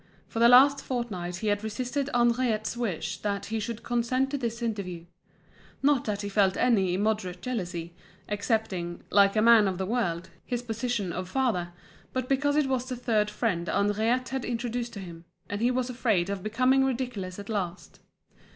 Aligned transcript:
For 0.27 0.39
the 0.39 0.49
last 0.49 0.81
fortnight 0.81 1.35
he 1.35 1.49
had 1.49 1.63
resisted 1.63 2.09
Henriette's 2.11 2.75
wish 2.75 3.17
that 3.21 3.45
he 3.45 3.59
should 3.59 3.83
consent 3.83 4.31
to 4.31 4.37
this 4.39 4.63
interview; 4.63 5.05
not 5.83 6.05
that 6.05 6.23
he 6.23 6.27
felt 6.29 6.57
any 6.57 6.95
immoderate 6.95 7.39
jealousy, 7.43 7.93
accepting, 8.27 9.03
like 9.11 9.35
a 9.35 9.43
man 9.43 9.67
of 9.67 9.77
the 9.77 9.85
world, 9.85 10.31
his 10.43 10.63
position 10.63 11.13
of 11.13 11.29
father; 11.29 11.71
but 12.13 12.27
because 12.27 12.55
it 12.55 12.65
was 12.67 12.89
the 12.89 12.95
third 12.95 13.29
friend 13.29 13.67
Henriette 13.67 14.29
had 14.29 14.43
introduced 14.43 14.93
to 14.93 14.99
him, 14.99 15.25
and 15.47 15.61
he 15.61 15.69
was 15.69 15.87
afraid 15.87 16.31
of 16.31 16.41
becoming 16.41 16.83
ridiculous 16.83 17.37
at 17.37 17.47
last. 17.47 17.99